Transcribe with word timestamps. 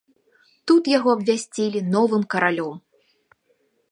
Тут 0.71 0.87
яго 0.97 1.09
абвясцілі 1.17 1.79
новым 1.93 2.23
каралём. 2.35 2.75